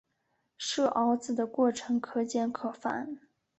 [0.57, 3.19] 设鏊子的过程可简可繁。